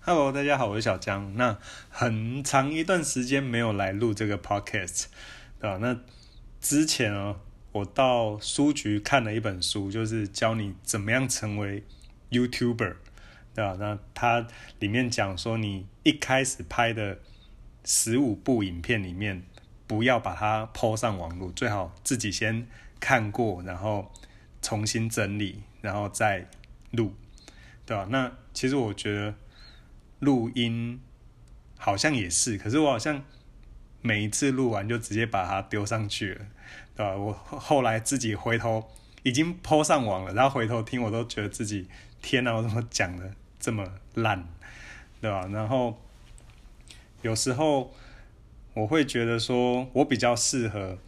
[0.00, 1.36] Hello，大家好，我是小江。
[1.36, 1.58] 那
[1.90, 5.06] 很长一段时间没有来录这个 podcast，
[5.60, 5.76] 对吧？
[5.76, 6.00] 那
[6.58, 7.40] 之前哦，
[7.72, 11.84] 我到书局看了一本书，就是教你怎么样成为
[12.30, 12.96] YouTuber，
[13.54, 13.76] 对吧？
[13.78, 14.46] 那它
[14.78, 17.18] 里面讲说，你一开始拍的
[17.84, 19.42] 十五部影片里面，
[19.86, 22.66] 不要把它抛上网络，最好自己先
[23.00, 24.12] 看过，然后
[24.62, 26.48] 重新整理，然后再
[26.90, 27.14] 录，
[27.84, 28.06] 对吧？
[28.10, 29.34] 那其实我觉得。
[30.20, 31.00] 录音
[31.76, 33.22] 好像也是，可是我好像
[34.02, 36.46] 每一次录完就直接把它丢上去了，
[36.96, 37.14] 对吧？
[37.14, 38.90] 我后来自己回头
[39.22, 41.86] 已经抛上网了，然后回头听我都觉得自己
[42.20, 44.44] 天哪，我怎么讲的这么烂，
[45.20, 45.46] 对吧？
[45.52, 45.96] 然后
[47.22, 47.94] 有时候
[48.74, 50.98] 我会觉得说我比较适合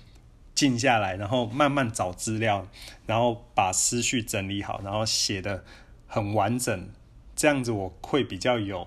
[0.61, 2.67] 静下来，然后慢慢找资料，
[3.07, 5.65] 然后把思绪整理好，然后写的
[6.07, 6.91] 很完整，
[7.35, 8.87] 这样子我会比较有。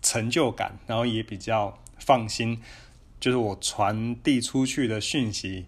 [0.00, 2.62] 成就感，然后也比较放心，
[3.18, 5.66] 就是我传递出去的讯息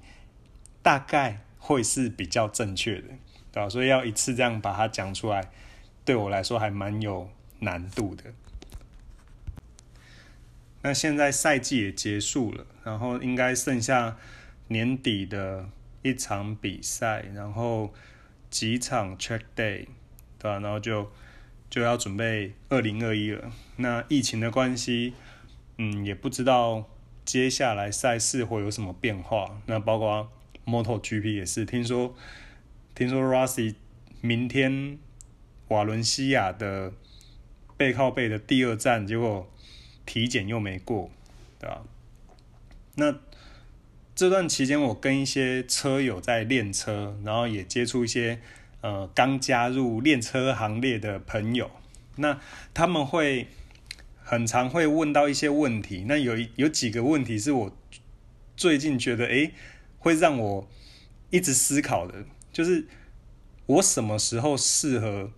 [0.82, 3.08] 大概会是比较正确的，
[3.50, 3.68] 对吧？
[3.68, 5.50] 所以要一次这样把它讲出来，
[6.04, 7.28] 对我来说还蛮有
[7.58, 8.32] 难度的。
[10.82, 14.16] 那现在赛季也结束了，然后应该剩下
[14.70, 15.68] 年底的
[16.02, 17.92] 一场比赛，然后
[18.48, 19.86] 几场 check day，
[20.38, 20.58] 对吧？
[20.58, 21.10] 然后就。
[21.70, 23.52] 就要准备二零二一了。
[23.76, 25.14] 那疫情的关系，
[25.78, 26.90] 嗯，也不知道
[27.24, 29.62] 接下来赛事会有什么变化。
[29.66, 30.32] 那包括
[30.66, 32.16] Moto GP 也是，听说
[32.92, 33.76] 听说 Rossi
[34.20, 34.98] 明天
[35.68, 36.92] 瓦伦西亚的
[37.76, 39.48] 背靠背的第二站，结果
[40.04, 41.08] 体检又没过，
[41.60, 41.84] 对吧？
[42.96, 43.14] 那
[44.20, 48.38] 这段期间，我跟一些车友在练车，然后也接触一些。
[48.82, 51.70] 呃，刚加入练车行列的朋友，
[52.16, 52.38] 那
[52.74, 53.46] 他们会
[54.22, 56.04] 很常会问到一些问题。
[56.06, 57.74] 那有有几个问题是我
[58.58, 59.52] 最近觉得，诶，
[59.98, 60.68] 会让我
[61.30, 62.86] 一直思考的，就是
[63.64, 65.30] 我什么时候适合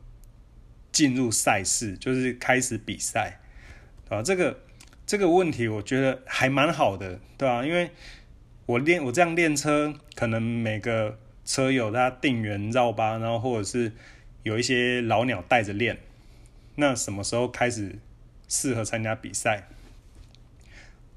[0.91, 3.39] 进入赛事，就是开始比赛，
[4.09, 4.59] 啊，这个
[5.07, 7.65] 这个问题我觉得还蛮好的，对吧？
[7.65, 7.93] 因为
[8.73, 11.19] 我练我这样练车，可能每个。
[11.45, 13.91] 车友他定员绕吧，然后或者是
[14.45, 15.99] 有一些老鸟带着练，
[16.77, 17.99] 那什么时候开始
[18.47, 19.67] 适合参加比赛？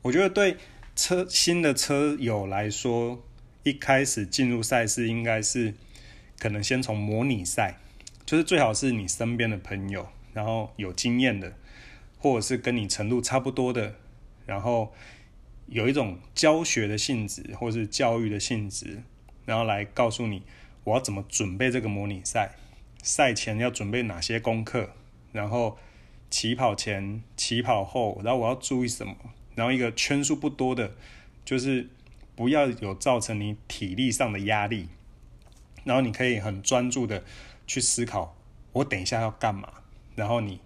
[0.02, 0.58] 我觉得对
[0.96, 3.24] 车新的车友来说，
[3.62, 5.76] 一开始进入赛事应该是
[6.40, 7.78] 可能先从模拟赛，
[8.26, 11.54] 就是最好是你身边的朋友，然后有经验的，
[12.18, 13.94] 或者是跟你程度差不多的，
[14.48, 14.92] 然后
[15.68, 19.04] 有一种教学的性质或是教育的性质。
[19.46, 20.42] 然后来告诉你
[20.84, 22.56] 我要怎么准备这个模拟赛，
[23.04, 24.90] 赛前要准备哪些功课，
[25.32, 25.78] 然后
[26.32, 29.16] 起跑前、起跑后，然后我要注意什么，
[29.54, 30.96] 然后一个圈数不多的，
[31.46, 31.88] 就是
[32.36, 34.90] 不要有造成你体力上的压力，
[35.84, 37.24] 然后你可以很专注的
[37.68, 38.36] 去思考
[38.74, 39.72] 我等一下要干嘛，
[40.16, 40.60] 然后你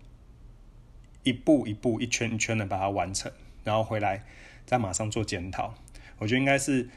[1.24, 3.30] 一步一步、一圈一圈的把它完成，
[3.66, 4.24] 然后回来
[4.70, 5.74] 再马上做检讨。
[6.20, 6.88] 我觉得应该是。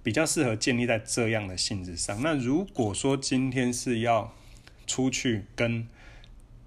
[0.00, 2.22] 比较适合建立在这样的性质上。
[2.22, 4.32] 那如果说今天是要
[4.86, 5.86] 出去跟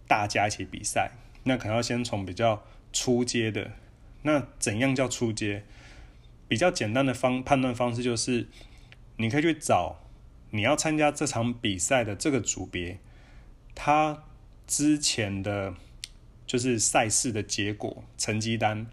[0.08, 1.14] 大家一起比赛，
[1.46, 3.72] 那可能要先从比较初阶的。
[4.24, 5.64] 那怎样叫初阶？
[6.48, 8.48] 比较简单的方判断方式就是，
[9.16, 10.02] 你可以去找
[10.52, 13.00] 你要参加这场比赛的这个组别，
[13.74, 14.24] 他
[14.68, 15.74] 之前的
[16.46, 18.86] 就是赛事的结果成绩单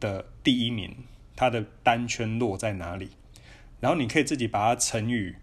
[0.00, 0.96] 的第一名，
[1.34, 3.10] 他的单圈落在哪里？
[3.80, 5.34] 然后你可以自己把它乘以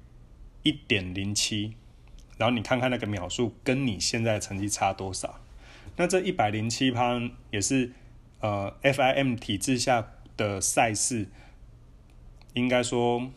[0.63, 1.75] 一点零七，
[2.37, 5.39] 然后你看看那个秒数跟你现在的成绩差多少。
[5.97, 7.21] 那这一百零七趴
[7.51, 7.91] 也是
[8.39, 11.27] 呃 FIM 体制下的赛事，
[12.53, 13.29] 应该说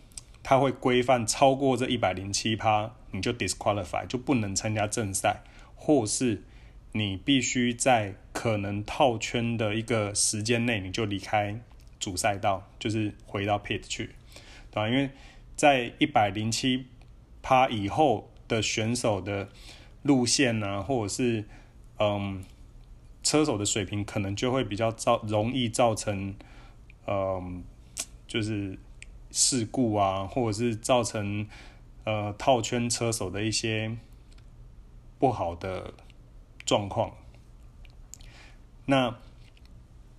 [0.43, 5.42] 它会规范超过这一百零七趴，你就 disqualify 就不能参加正赛，
[5.74, 6.45] 或是
[6.92, 11.59] 你必须在可能套圈的一个时间内你就离开
[11.98, 14.10] 主赛道，就是回到 pit 去。
[14.74, 15.09] 啊，因为
[15.56, 16.86] 在一百零七
[17.41, 19.48] 趴以后的选手的
[20.03, 21.47] 路线呢，或者是
[21.98, 22.44] 嗯
[23.22, 26.34] 车手的水平，可能就会比较造容易造成
[27.06, 27.65] 嗯
[28.28, 28.78] 就是
[29.30, 31.48] 事故啊，或者是造成
[32.04, 33.97] 呃套圈车手的一些
[35.18, 35.94] 不好的
[36.66, 37.15] 状况。
[38.86, 39.16] 那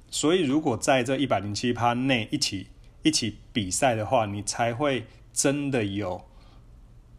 [0.10, 2.68] 所以如果在这一百零七趴内一起。
[3.04, 6.25] 一起比赛的话，你才会真的有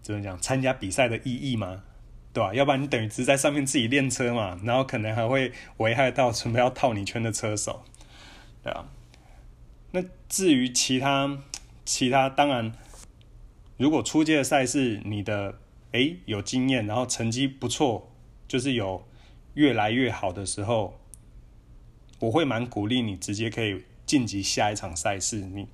[0.03, 1.83] 怎么讲参加比赛的意义吗？
[2.31, 2.53] 对吧？
[2.53, 7.85] 要不然你等于只在上面自己练车嘛，然后可能还会危害到准备要套你圈的车手，
[8.62, 8.91] 对啊。
[9.93, 11.39] 那至于其他
[11.87, 12.71] 其他，当然，
[13.79, 15.59] 如果出街的赛事，你的
[15.93, 18.12] 诶有经验，然后成绩不错，
[18.47, 19.06] 就是有
[19.55, 21.00] 越来越好的时候，
[22.19, 25.37] 我会蛮鼓励你直接可以晋级下一场赛事。
[25.37, 25.67] 你，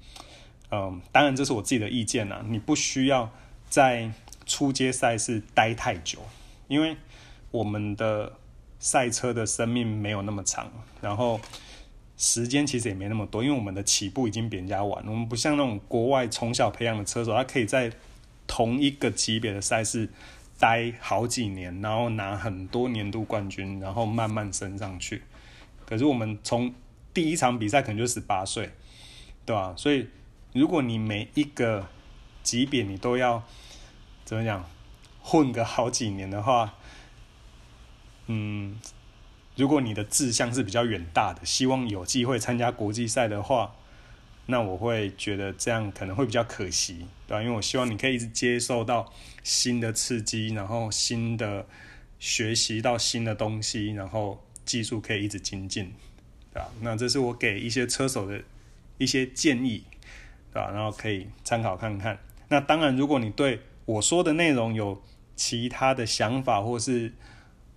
[0.70, 3.30] 嗯，当然这是我自己的意见啦，你不需要
[3.68, 4.10] 在
[4.44, 6.18] 初阶赛事待太久。
[6.68, 6.96] 因为
[7.50, 8.32] 我们的
[8.78, 10.70] 赛车的生命没有那么长，
[11.00, 11.40] 然后
[12.16, 15.04] 时间其实也没那么多，因为我们的起步已经比人家晚。
[15.06, 17.92] 我们不像那种国外从小培养的车手，他可以在
[18.46, 20.08] 同一个级别的赛事
[20.58, 25.22] 待好几年，然后拿很多年度冠军，然后慢慢升上去。
[25.86, 26.74] 可是我们从
[27.12, 28.70] 第一场比赛可能就十八岁，
[29.44, 29.74] 对吧？
[29.76, 30.08] 所以
[30.52, 31.86] 如果你每一个
[32.42, 33.42] 级别你都要
[34.24, 34.68] 怎么讲？
[35.26, 36.74] 混个好几年的话，
[38.26, 38.78] 嗯，
[39.56, 43.74] 如果你的志向是比较远大的，希望有机会参加国际赛的话，
[44.44, 47.42] 那我会觉得这样可能会比较可惜，对吧？
[47.42, 49.10] 因为我希望你可以一直接受到
[49.42, 51.66] 新的刺激，然后新的
[52.18, 55.92] 学习到新的东西，然后技术可以一直精进，
[56.52, 56.70] 对吧？
[56.80, 58.42] 那这是我给一些车手的
[58.98, 59.84] 一些建议，
[60.52, 60.70] 对吧？
[60.70, 62.18] 然后可以参考看看。
[62.48, 65.02] 那当然，如果你对我说的内容有
[65.36, 67.12] 其他的想法或是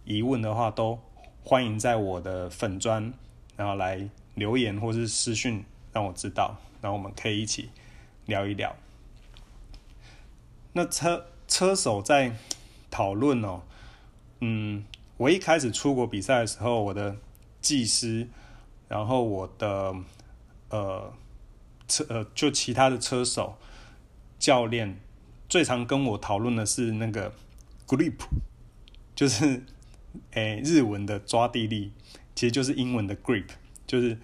[0.05, 0.99] 疑问的话，都
[1.43, 3.13] 欢迎在我的粉砖，
[3.55, 5.63] 然后来留言或是私讯
[5.93, 7.69] 让我知道，然后我们可以一起
[8.25, 8.75] 聊一聊。
[10.73, 12.35] 那车车手在
[12.91, 13.63] 讨论哦，
[14.41, 14.85] 嗯，
[15.17, 17.17] 我一开始出国比赛的时候，我的
[17.59, 18.27] 技师，
[18.87, 19.95] 然后我的
[20.69, 21.13] 呃
[21.87, 23.57] 车呃就其他的车手
[24.39, 24.99] 教练，
[25.49, 27.33] 最常跟我讨论的是那个。
[27.89, 28.19] Grip
[29.15, 29.63] 就是
[30.31, 31.93] 诶日文的抓地力，
[32.35, 33.45] 其实就是英文的 grip，
[33.85, 34.19] 就是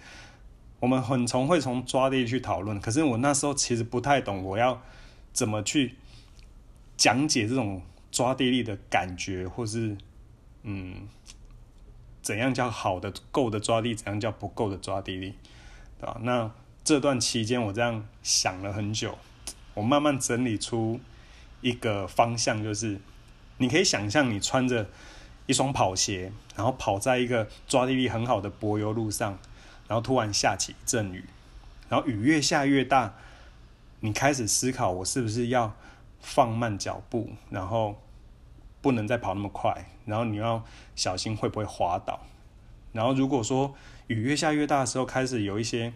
[0.80, 2.78] 我们很从会从抓地力去讨论。
[2.78, 4.82] 可是我那时候其实不太懂，我要
[5.32, 5.94] 怎么去
[6.98, 7.80] 讲解这种
[8.12, 9.96] 抓地力的感觉，或是
[10.64, 11.08] 嗯
[12.20, 15.34] 怎样叫好的够的抓地，怎样叫不够的抓地力，
[15.98, 16.18] 对吧？
[16.22, 16.50] 那
[16.82, 19.16] 这段期间我这样想了很久，
[19.74, 21.00] 我慢慢整理出
[21.60, 23.00] 一个方向，就是。
[23.58, 24.90] 你可以想象，你穿着
[25.46, 29.38] 一双跑鞋，然后跑在一个抓地力很好的柏油路上，
[29.86, 31.24] 然后突然下起一阵雨，
[31.88, 33.14] 然后雨越下越大，
[34.00, 35.72] 你开始思考，我是不是要
[36.20, 38.02] 放慢脚步，然后
[38.84, 40.62] 不能再跑那么快，然后你要
[40.94, 42.20] 小心会不会滑倒。
[42.92, 43.74] 然后如果说
[44.08, 45.94] 雨越下越大的时候，开始有一些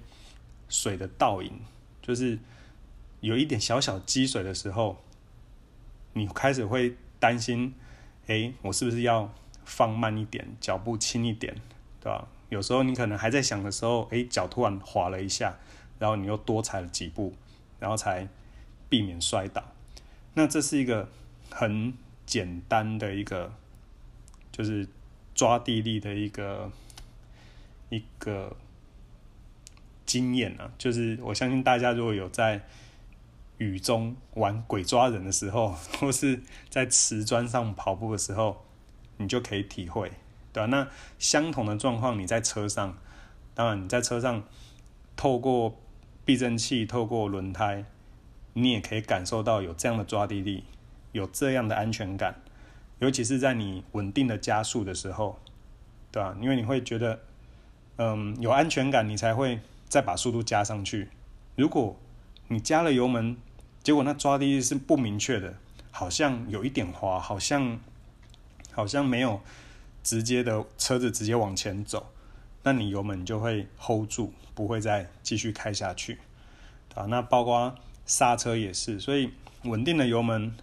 [0.70, 1.60] 水的倒影，
[2.00, 2.38] 就是
[3.20, 4.96] 有一点小小积水的时候，
[6.14, 6.96] 你开始会。
[7.20, 7.74] 担心，
[8.28, 9.28] 哎，我是不是要
[9.64, 11.52] 放慢一点，脚步轻一点，
[12.00, 12.28] 对吧？
[12.48, 15.56] 有时候你可能还在想的时候，哎，脚突然滑了一下，
[15.98, 17.34] 然后你又多踩了几步，
[17.80, 18.28] 然后才
[18.88, 19.64] 避免摔倒。
[20.34, 21.08] 那这是一个
[21.50, 21.92] 很
[22.28, 23.52] 简单的一个，
[24.52, 24.86] 就是
[25.34, 26.70] 抓地力的一个
[27.88, 28.56] 一个
[30.06, 30.70] 经验啊。
[30.78, 32.62] 就是我相信大家如果有在。
[33.58, 36.40] 雨中玩鬼抓人的时候， 或是
[36.70, 38.64] 在瓷砖上跑步的时候，
[39.16, 40.12] 你就可以体会，
[40.52, 40.66] 对吧？
[40.66, 42.96] 那相同的状况，你在车上，
[43.54, 44.44] 当然你在车上
[45.16, 45.76] 透过
[46.24, 47.84] 避震器、透过轮胎，
[48.52, 50.62] 你也可以感受到有这样的抓地力，
[51.12, 52.34] 有这样的安全感，
[52.98, 55.38] 尤其是在你稳定的加速的时候，
[56.10, 56.36] 对吧？
[56.40, 57.20] 因为你会觉得，
[57.96, 61.08] 嗯，有安全感，你才会再把速度加上去。
[61.56, 61.96] 如果
[62.48, 63.36] 你加了油门，
[63.82, 65.54] 结果那抓地力是不明确的，
[65.90, 67.78] 好像有一点滑，好像
[68.72, 69.40] 好像没有
[70.02, 72.10] 直接的车子直接往前走，
[72.62, 76.18] 那你油门就会 hold 住，不会再继续开下去，
[76.94, 77.74] 啊，那包括
[78.06, 79.30] 刹车也是，所以
[79.64, 80.54] 稳定的油门、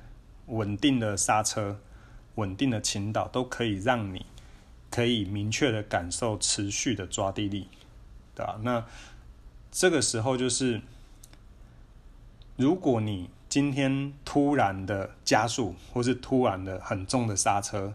[0.48, 1.80] 稳定的刹车、
[2.36, 4.26] 稳定的倾倒，都可以让你
[4.90, 7.68] 可以明确的感受持续的抓地力，
[8.36, 8.60] 对吧？
[8.64, 8.86] 那
[9.72, 10.82] 这个时候就是。
[12.58, 17.94] 如果你今天突然的加速，或是突然的很重的刹车，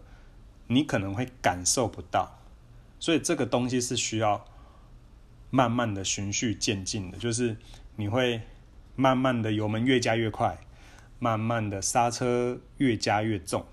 [0.67, 2.37] 你可能会感受不到。
[2.99, 4.45] 所以这个东西是需要
[5.49, 7.57] 慢慢的循序渐进的，就是
[7.95, 8.41] 你会
[8.95, 10.59] 慢慢的油门越加越快，
[11.23, 13.63] 慢慢的刹车越加越重，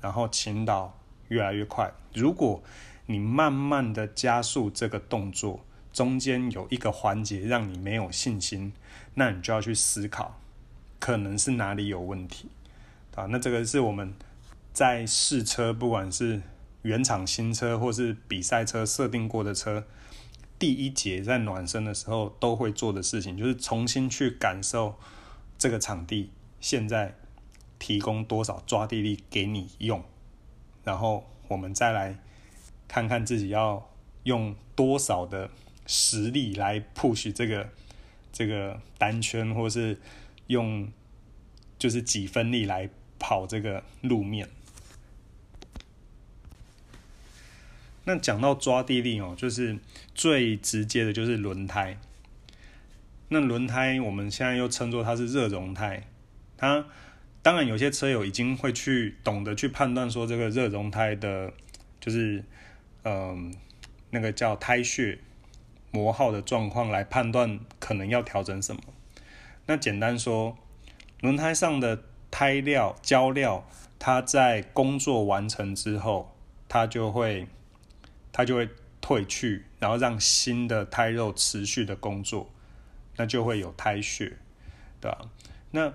[0.00, 1.92] 然后倾倒越来越快。
[2.14, 2.62] 如果
[3.04, 8.72] 你慢慢的加速这个动作，中间有一个环节让你没有信心。
[9.16, 10.40] 那你就要去思考，
[10.98, 12.48] 可能是哪里有问题，
[13.16, 14.14] 啊，那这个是我们
[14.72, 16.40] 在试车，不管是
[16.80, 19.84] 原厂新车或是比赛车设定过的车，
[20.58, 24.94] 第一节在暖身的时候都会做的事情，就是重新去感受
[25.58, 26.30] 这个场地
[26.60, 27.14] 现在
[27.78, 30.02] 提供多少抓地力给你用，
[30.84, 32.18] 然后我们再来
[32.86, 33.90] 看看自己要
[34.22, 35.50] 用多少的
[35.86, 37.68] 实力来 push 这个
[38.32, 40.00] 这个单圈，或是
[40.46, 40.92] 用
[41.78, 42.88] 就是几分力来。
[43.20, 44.48] 跑这个路面，
[48.04, 49.76] 那讲到抓地力哦，就是
[50.14, 51.98] 最直接的，就是轮胎。
[53.30, 56.06] 那轮胎我们现在又称作它是热熔胎。
[56.58, 56.84] 它
[57.40, 61.50] 当然有些车友已经会去懂得去判断说这个热熔胎的，
[61.98, 62.44] 就是
[63.04, 63.54] 嗯
[64.10, 65.18] 那个叫胎穴
[65.90, 68.82] 磨耗的状况来判断可能要调整什么。
[69.64, 70.58] 那简单说，
[71.22, 72.02] 轮胎上的。
[72.30, 73.66] 胎料、胶料，
[73.98, 76.36] 它在工作完成之后，
[76.68, 77.48] 它就会，
[78.30, 78.68] 它就会
[79.00, 82.50] 褪去，然后让新的胎肉持续的工作，
[83.16, 84.36] 那就会有胎血，
[85.00, 85.22] 对吧？
[85.70, 85.94] 那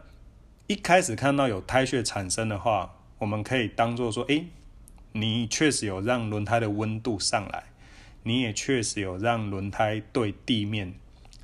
[0.67, 4.48] 一开始看到有胎血产生的话，我们可以当做说，诶，
[5.12, 7.65] 你确实有让轮胎的温度上来，
[8.24, 10.93] 你也确实有让轮胎对地面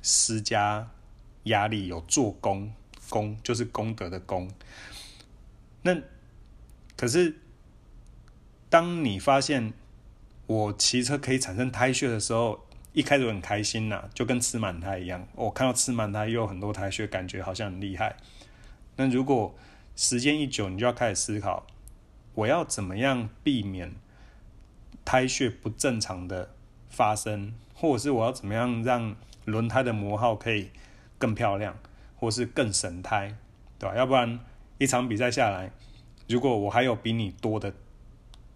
[0.02, 0.88] 施加
[1.44, 2.72] 压力，有做功。
[3.10, 4.48] 功就是功德的功。
[5.82, 6.00] 那
[6.96, 7.40] 可是，
[8.68, 9.72] 当你发现
[10.46, 15.26] 我骑车可以产生胎血的时候，一开始很开心呐，就跟吃满胎一样。
[15.34, 18.14] 我看到吃满胎又有很多胎血，感觉好像很厉害。
[19.00, 19.54] 那如果
[19.96, 21.66] 时间一久，你就要开始思考，
[22.34, 23.94] 我要怎么样避免
[25.06, 26.50] 胎血不正常的
[26.90, 29.16] 发生，或者是我要怎么样让
[29.46, 30.68] 轮胎的磨耗可以
[31.18, 31.74] 更漂亮。
[32.16, 33.34] 或是更省胎，
[33.78, 33.96] 对吧？
[33.96, 34.38] 要不然
[34.76, 35.72] 一场比赛下来，
[36.28, 37.72] 如果我还有比你多的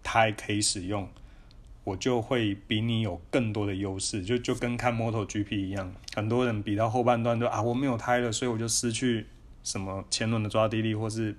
[0.03, 1.09] 胎可以使用，
[1.83, 4.21] 我就会比你有更多的优势。
[4.23, 9.25] 就就跟看 MotoGP 一样，很多人比到后半段就啊，我没有胎了，所以我就失去
[9.65, 11.35] 什么前轮的抓地力，或是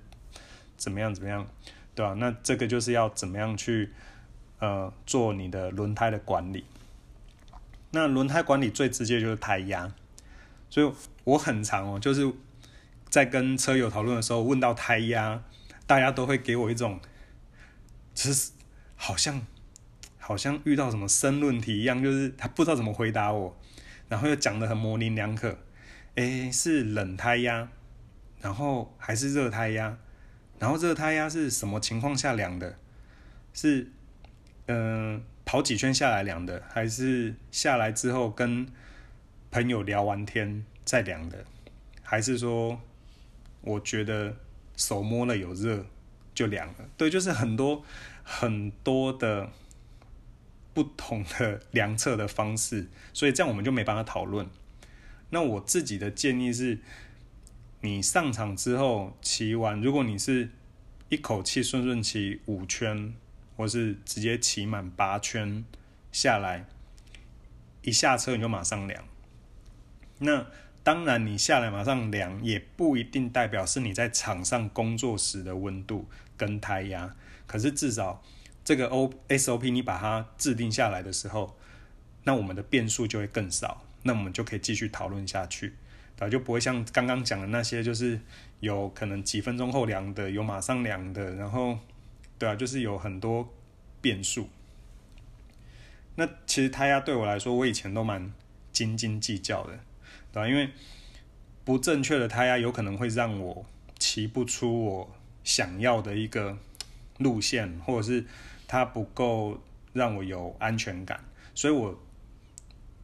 [0.75, 1.47] 怎么样怎么样，
[1.95, 2.13] 对吧？
[2.19, 3.91] 那这个就是要怎么样去
[4.59, 6.65] 呃做你的轮胎的管理。
[7.91, 9.91] 那轮胎管理最直接就是胎压。
[10.69, 10.91] 所以
[11.23, 12.29] 我很常哦，就是
[13.09, 15.41] 在跟车友讨论的时候，问到胎压，
[15.85, 16.99] 大家都会给我一种，
[18.13, 18.51] 就是
[18.97, 19.41] 好像
[20.19, 23.57] 好像遇到什么申论题一样，就是他不知道怎么回答我，
[24.09, 25.57] 然后又讲的很模棱两可。
[26.15, 27.69] 诶，是冷胎压，
[28.47, 29.97] 然后还是热胎压，
[30.57, 32.77] 然后热胎压是什么情况下量的？
[33.53, 33.91] 是
[34.67, 38.65] 嗯跑几圈下来量的，还是下来之后跟？
[39.49, 41.45] 朋友聊完天再量的，
[42.03, 42.79] 还是说，
[43.61, 44.35] 我觉得
[44.75, 45.85] 手摸了有热
[46.35, 46.89] 就凉了。
[46.97, 47.83] 对，就是很多
[48.23, 49.49] 很多的
[50.73, 54.47] 不同的量测的方式，所以这样我们就没办法讨论。
[55.29, 56.79] 那我自己的建议是，
[57.81, 60.49] 你上场之后骑完，如果你是
[61.09, 63.13] 一口气顺顺骑五圈，
[63.55, 65.63] 或是直接骑满八圈
[66.11, 66.65] 下来，
[67.83, 69.03] 一下车你就马上量。
[70.19, 70.47] 那
[70.83, 77.15] 当然，你下来马上量也不一定代表是你在场上工作时的温度跟胎压。
[77.45, 78.23] 可是至少
[78.65, 81.57] 这个 O S O P 你把它制定下来的时候，
[82.23, 85.75] 那我们的变数就会更少，那我们就可以继续讨论下去，
[86.25, 88.19] 啊就不会像刚刚讲的那些，就是
[88.59, 91.77] 有可能几分钟后量的，有马上量的，然后
[92.39, 93.53] 对啊，就是有很多
[94.01, 94.49] 变数。
[96.15, 98.33] 那其实胎压对我来说，我以前都蛮
[98.71, 99.79] 斤斤计较的。
[100.29, 100.47] 对吧？
[100.47, 100.69] 因为
[101.63, 103.65] 不正确的胎压有可能会让我
[103.97, 106.57] 骑不出我想要的一个
[107.17, 108.25] 路线，或者是
[108.67, 109.59] 它不够
[109.93, 111.23] 让我有安全感。
[111.55, 111.97] 所以我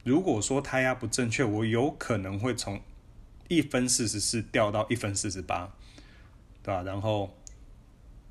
[0.04, 2.82] 如果说胎压不正确，我有可能会从
[3.48, 5.72] 一分四十四掉到一分四十八，
[6.62, 6.82] 对吧？
[6.84, 7.36] 然后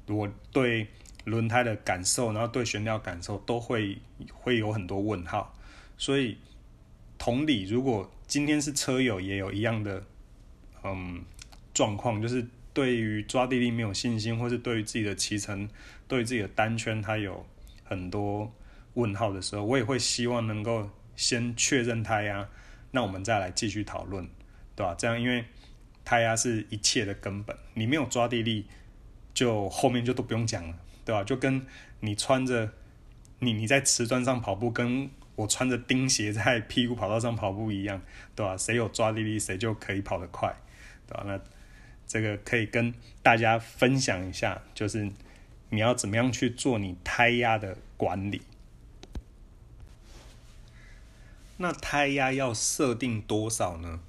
[0.06, 0.88] 我对
[1.24, 3.98] 轮胎的感受，然后对悬吊感受都会
[4.32, 5.56] 会有很多问号。
[5.96, 6.38] 所以
[7.18, 10.04] 同理，如果今天是车友也有一样的，
[10.82, 11.24] 嗯，
[11.72, 15.68] 状况，就是对于抓地力没有信心，或是对于自己的骑乘，
[16.08, 17.46] 对于自己的单圈，它有
[17.84, 18.52] 很多
[18.94, 22.48] 问号的时候，我也会希望能够先确认胎压，
[22.90, 24.28] 那我们再来继续讨论，
[24.76, 24.94] 对吧？
[24.98, 25.44] 这样，因为
[26.04, 28.66] 胎压是一切的根本，你没有抓地力，
[29.34, 30.74] 就后面就都不用讲了，
[31.04, 31.24] 对吧？
[31.24, 31.66] 就跟
[32.00, 32.70] 你穿着
[33.38, 35.10] 你你在瓷砖上跑步跟。
[35.34, 38.02] 我穿着钉鞋在屁股跑道上跑步一样，
[38.36, 38.54] 对吧？
[38.54, 40.54] 谁有抓地力，谁就可以跑得快，
[41.06, 41.24] 对吧？
[41.26, 41.40] 那
[42.06, 45.10] 这个可以跟大家分享一下，就是
[45.70, 48.42] 你要怎么样去做你胎压的管理。
[51.56, 54.00] 那胎压要设定多少呢？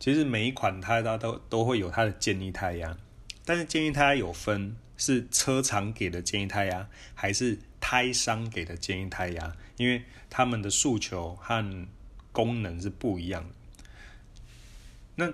[0.00, 2.96] 其实每一款胎它都都会有它的建议胎压，
[3.44, 11.86] 但是建议胎压有分是车厂给的建议胎压，还是胎商给的建议胎压，因为他们的诉求和
[12.32, 13.54] 功能是不一样的。
[15.16, 15.32] 那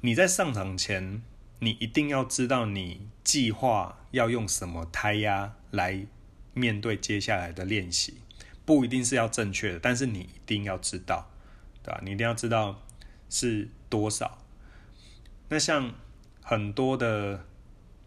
[0.00, 1.22] 你在上场前，
[1.58, 6.06] 你一定要知道你计划要用什么胎压来
[6.54, 8.14] 面对接下来的练习，
[8.64, 11.30] 不一定是要正确的，但是你一定要知道，
[11.82, 12.00] 对吧？
[12.02, 12.81] 你一定要知道
[13.32, 13.70] 是。
[13.92, 14.38] 多少？
[15.50, 15.92] 那像
[16.42, 17.44] 很多的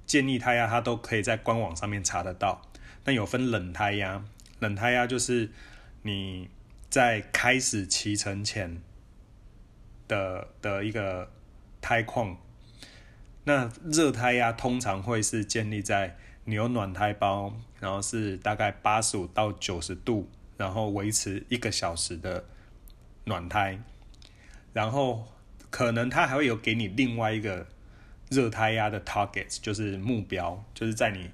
[0.08, 2.60] 建议胎压，它都可以在官网上面查得到。
[3.04, 4.26] 那有分冷胎压，
[4.58, 5.52] 冷胎压就是
[6.02, 6.50] 你
[6.90, 8.82] 在开始骑乘前
[10.08, 11.30] 的的一个
[11.82, 12.36] 胎况。
[13.44, 20.28] 那热胎压通常会是建立在你有暖胎包，然后是大概八十五到九十度，
[20.58, 22.46] 然后维持一个小时的
[23.26, 23.80] 暖胎，
[24.76, 25.26] 然后。
[25.72, 27.68] 可能他还会有给你另外一个
[28.30, 31.30] 热胎压的 target，就是目标，就是在你，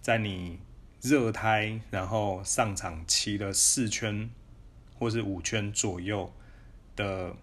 [0.00, 0.60] 在你
[1.02, 4.30] 热胎，然后上场骑了四圈
[4.96, 6.32] 或是五圈左右
[6.94, 7.34] 的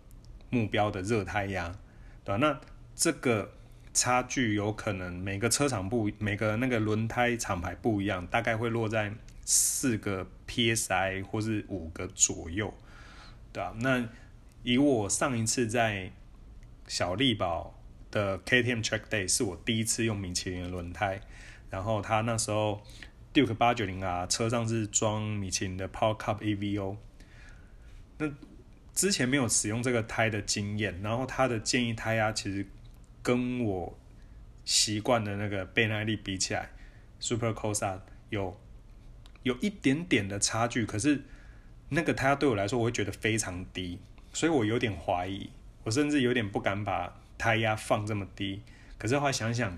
[0.50, 1.75] 目标的热胎压，
[2.24, 2.38] 对吧？
[2.38, 2.62] 那
[2.96, 3.51] 这个
[3.94, 9.12] 差距有可能每个车厂不每个那个轮胎厂牌不一样，大概会落在
[9.44, 12.74] 四个 psi 或是五个左右，
[13.51, 13.75] 对吧？
[13.80, 14.08] 那
[14.63, 16.12] 以我上一次在
[16.88, 17.77] 小力宝
[18.10, 21.20] 的 KTM Track Day 是我第一次用米其林的轮胎，
[21.70, 22.82] 然后他那时候
[23.34, 26.96] Duke 八九零啊车上是装米其林的 Power Cup EVO，
[28.17, 28.32] 那
[28.93, 32.65] 之前没有使用这个胎的经验，然后他的建议胎压其实
[33.22, 34.00] 跟我
[34.63, 36.70] 习惯的那个倍耐力比起来
[37.20, 38.58] ，Super Cosa 有
[39.41, 41.23] 有一点点的差距，可是
[41.89, 43.99] 那个胎压对我来说我会觉得非常低。
[44.34, 45.50] 所以我有点怀疑，
[45.84, 48.62] 我甚至有点不敢把胎压放这么低。
[48.98, 49.78] 可是后来想想，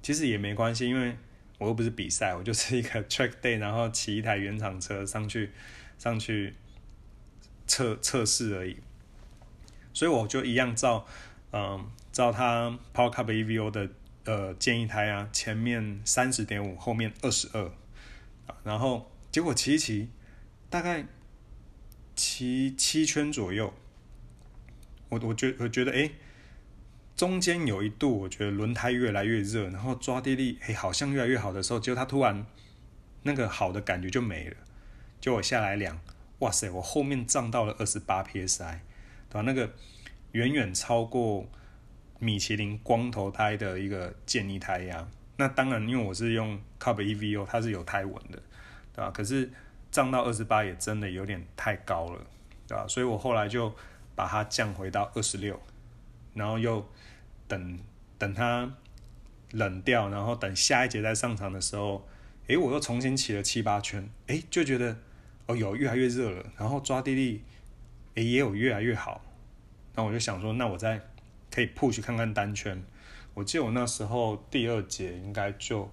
[0.00, 1.16] 其实也没关系，因为
[1.58, 5.50] 我又不是比赛，我就是一个 track day，然后骑一台原厂车上去
[5.98, 6.54] 上去
[7.66, 8.76] 测测试而已。
[9.92, 11.04] 所以我就一样照
[11.50, 13.90] 嗯照他 Power Cup EVO 的
[14.24, 17.70] 呃建议胎压，前面三十点五，后面二十二，
[18.62, 20.08] 然后结果骑一骑，
[20.70, 21.04] 大概。
[22.24, 23.74] 骑七圈左右，
[25.08, 26.08] 我我觉我觉得哎，
[27.16, 32.46] 中间有一度我觉得轮胎越来越热，然后抓地力哎好像越来越好的时候，结果它突然
[33.24, 34.56] 那个好的感觉就没了，
[35.20, 35.98] 就我下来量，
[36.38, 38.78] 哇塞，我后面涨到了二十八 psi，
[39.28, 39.40] 对吧？
[39.40, 39.74] 那个
[40.30, 41.50] 远远超过
[42.20, 45.08] 米其林光头胎的一个建议胎压。
[45.38, 48.40] 那当然，因为我是用 Cup EVO，它是有胎纹的，
[48.94, 49.10] 对吧？
[49.10, 49.50] 可是。
[49.92, 52.26] 涨到二十八也真的有点太高了，
[52.66, 52.86] 对吧？
[52.88, 53.72] 所以我后来就
[54.16, 55.60] 把它降回到二十六，
[56.32, 56.84] 然后又
[57.46, 57.78] 等
[58.16, 58.72] 等它
[59.50, 62.08] 冷掉，然后等下一节再上场的时候，
[62.46, 64.96] 诶，我又重新骑了七八圈，诶，就觉得
[65.46, 67.44] 哦有越来越热了，然后抓地力
[68.14, 69.20] 诶也有越来越好，
[69.94, 71.02] 那我就想说，那我再
[71.50, 72.82] 可以 push 看看单圈。
[73.34, 75.90] 我记得我那时候第二节应该就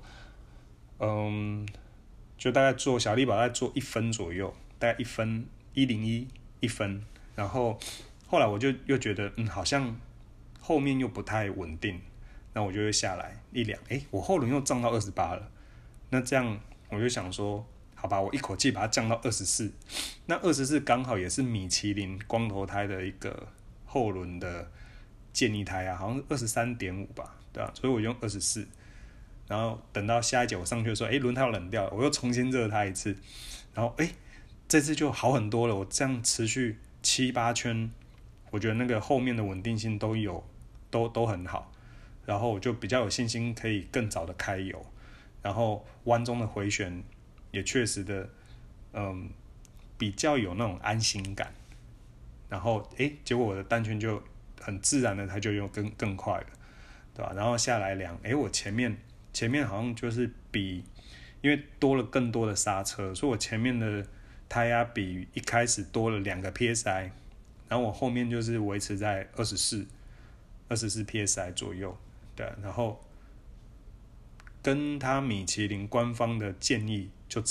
[0.99, 1.67] 嗯。
[2.39, 6.25] 就大概做小力宝，大概做一分左右，大概一分一零一
[6.61, 7.03] 一分，
[7.35, 7.77] 然后
[8.25, 9.93] 后来我就又觉得，嗯，好像
[10.57, 11.99] 后面又不太稳定，
[12.53, 15.51] 那我就会下来一两，诶，我后轮又降到二十八了，
[16.11, 19.73] 那这样我就想说，好吧，我一口气把它降到二十四，
[20.27, 23.49] 那二十四刚好也是米其林光头胎的一个
[23.85, 24.71] 后轮的
[25.33, 27.69] 建议胎啊，好像是二十三点五吧，对吧？
[27.75, 28.65] 所以我用二十四。
[29.49, 33.17] 然后等到下一节我上去的时候，哎，轮胎冷掉，我又重新热它一次，
[33.73, 34.11] 然后哎，
[34.67, 35.75] 这次就好很多了。
[35.75, 37.89] 我这样持续七八圈，
[38.51, 40.47] 我觉得那个后面的稳定性都有，
[40.91, 41.73] 都都很好。
[42.27, 44.85] 然后我就比较有信心可以更早的开油，
[45.41, 47.03] 然后弯中的回旋
[47.49, 48.29] 也确实的，
[48.93, 49.31] 嗯，
[49.97, 51.51] 比较有那种安心感。
[52.47, 54.21] 然后哎，结果我的单圈就
[54.61, 56.47] 很自然的，它就用更更快了，
[57.15, 57.33] 对吧？
[57.35, 58.95] 然后下来量，哎，我前面。
[59.33, 60.83] 前面好像就是比，
[61.41, 64.05] 因为多了更多的刹车，所以我前面的
[64.47, 67.11] 胎压比一开始多了两个 psi，
[67.67, 69.85] 然后我后面就是维持在二十四、
[70.67, 71.95] 二十四 psi 左右，
[72.35, 72.99] 对，然后
[74.61, 77.41] 跟他米其林官方的建议就，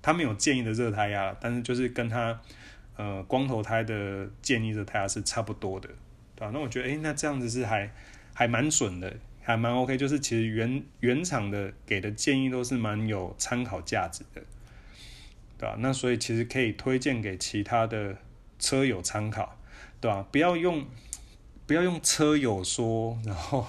[0.00, 2.40] 他没有建议的热胎压，但是就是跟他
[2.96, 5.88] 呃光头胎的建议热胎压是差不多的，
[6.36, 6.50] 对吧？
[6.54, 7.92] 那我觉得，哎，那这样子是还
[8.32, 9.96] 还蛮准的，还蛮 OK。
[9.96, 14.42] 就是其实原原厂的给的建议都是蛮有参考价值的，
[15.56, 15.76] 对吧？
[15.78, 18.16] 那所以其实可以推荐给其他的
[18.58, 19.56] 车友参考，
[20.00, 20.26] 对吧？
[20.32, 20.84] 不要用
[21.66, 23.66] 不要用车友说， 然后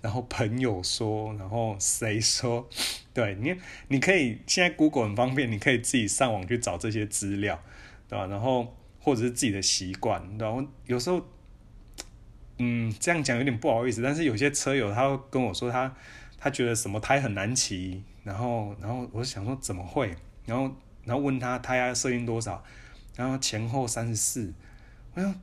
[0.00, 2.68] 然后朋友说，然后谁说？
[3.12, 3.56] 对你
[3.88, 7.60] 你可以现在 Google 很方便，你可以自己上网去找这些资料，
[8.08, 8.26] 对吧？
[8.26, 8.74] 然后。
[9.00, 11.24] 或者是自己的习惯，然后有时候，
[12.58, 15.94] 嗯，这样讲有点不好意思，但是有些车友他会跟我说他
[16.38, 20.14] 他觉得什么胎很难骑，然后然后我想说怎么会，
[20.46, 22.62] 然后然后问他胎压设定多少，
[23.16, 24.52] 然后前后三十四，
[25.14, 25.34] 我说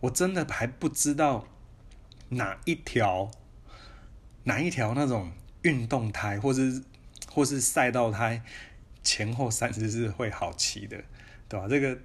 [0.00, 1.46] 我真的还不知道
[2.30, 3.30] 哪一条
[4.44, 6.82] 哪一条那种运动胎或是
[7.30, 8.42] 或是赛道胎
[9.02, 11.02] 前后三十四会好骑的，
[11.48, 11.66] 对吧？
[11.68, 11.98] 这个。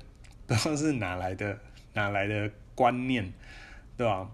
[0.48, 1.58] 不知道是哪来的
[1.94, 3.34] 哪来的观念，
[3.98, 4.30] 对吧？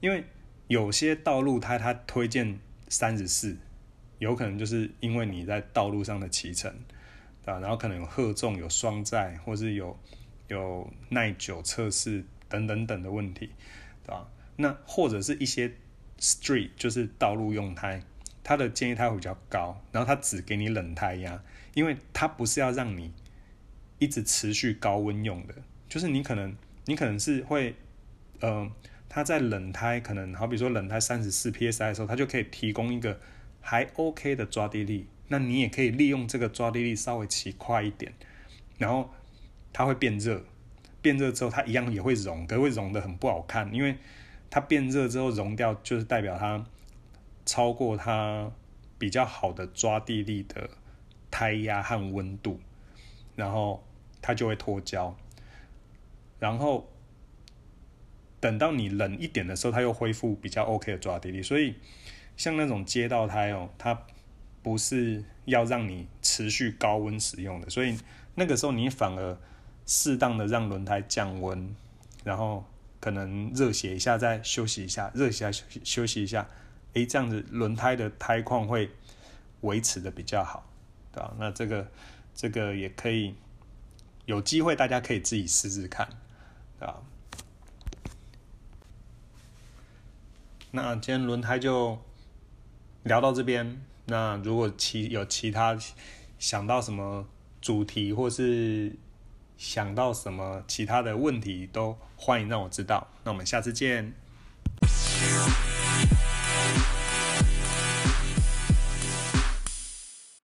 [0.00, 0.24] 因为
[0.68, 3.56] 有些道路它它推荐三十四，
[4.18, 6.72] 有可能就是因为你在道路上的骑乘，
[7.44, 7.60] 对吧？
[7.60, 9.98] 然后可能有荷重、有双载，或是有
[10.48, 13.50] 有耐久测试等等等的问题，
[14.04, 14.28] 对吧？
[14.56, 15.72] 那或者是一些
[16.18, 18.02] street 就是道路用胎，
[18.42, 21.42] 它的建议胎会比较高，然后它只给你冷胎压，
[21.74, 23.12] 因为它不是要让你。
[23.98, 25.54] 一直持续高温用的，
[25.88, 27.74] 就是你可能你可能是会，
[28.40, 28.70] 呃，
[29.16, 33.18] 它在冷胎可能好比说冷胎三十四 psi 的时候，它就可以提供一个
[33.62, 38.12] 还 OK 的抓地力，那你也可以利用这个抓地力稍微骑快一点，
[38.76, 39.08] 然后
[39.72, 40.44] 它会变热，
[41.00, 43.96] 变热之后它一样也会融，可会融的很不好看，因为
[44.50, 46.66] 它变热之后融掉，就是代表它
[47.46, 48.52] 超过它
[48.98, 50.68] 比较好的抓地力的
[51.30, 52.60] 胎压和温度。
[53.34, 53.82] 然后
[54.20, 55.16] 它就会脱胶，
[56.38, 56.86] 然后
[58.40, 61.42] 等到你冷一点的时候，它又恢复比较 OK 的抓地力。
[61.42, 61.74] 所以
[62.36, 64.02] 像那种街道胎哦，它
[64.62, 67.98] 不是要让你持续高温使用的，所以
[68.34, 69.38] 那个时候你反而
[69.86, 71.74] 适当的让轮胎降温，
[72.24, 72.64] 然后
[73.00, 76.48] 可能热血一下，再休息一下，热血一下休息休息一下，
[76.94, 78.90] 诶，这样子轮胎的胎况会
[79.60, 80.68] 维持的比较好，
[81.12, 81.34] 对吧？
[81.38, 81.90] 那这个。
[82.38, 83.34] 这个也可以
[84.26, 86.06] 有机会，大家可以自己试试看，
[86.78, 87.00] 啊。
[90.76, 91.98] 那今天轮胎就
[93.04, 93.80] 聊到这边。
[94.04, 95.74] 那如果其有其他
[96.38, 97.26] 想到什么
[97.62, 98.94] 主题，或是
[99.56, 103.08] 想到什么其他的问题，都欢迎让我知道。
[103.24, 104.12] 那我们下次见。